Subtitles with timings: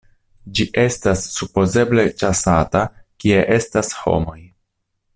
[0.59, 2.83] Ĝi estas supozeble ĉasata
[3.25, 4.39] kie estas homoj.